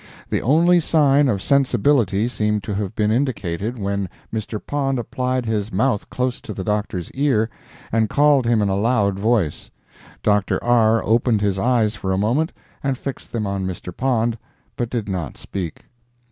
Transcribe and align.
The 0.29 0.41
only 0.41 0.79
sign 0.79 1.29
of 1.29 1.43
sensibility 1.43 2.27
seemed 2.27 2.63
to 2.63 2.73
have 2.73 2.95
been 2.95 3.11
indicated 3.11 3.77
when 3.77 4.09
Mr. 4.33 4.59
Pond 4.59 4.97
applied 4.97 5.45
his 5.45 5.71
mouth 5.71 6.09
close 6.09 6.41
to 6.41 6.55
the 6.55 6.63
Doctor's 6.63 7.11
ear, 7.11 7.51
and 7.91 8.09
called 8.09 8.47
him 8.47 8.63
in 8.63 8.69
a 8.69 8.75
loud 8.75 9.19
voice. 9.19 9.69
Dr. 10.23 10.57
R. 10.63 11.03
opened 11.03 11.41
his 11.41 11.59
eyes 11.59 11.93
for 11.93 12.11
a 12.13 12.17
moment, 12.17 12.51
and 12.83 12.97
fixed 12.97 13.31
them 13.31 13.45
on 13.45 13.67
Mr. 13.67 13.95
Pond, 13.95 14.39
but 14.75 14.89
did 14.89 15.07
not 15.07 15.37
speak. 15.37 15.83